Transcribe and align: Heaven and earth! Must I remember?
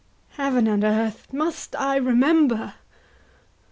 Heaven 0.29 0.65
and 0.65 0.83
earth! 0.83 1.31
Must 1.31 1.75
I 1.75 1.97
remember? 1.97 2.73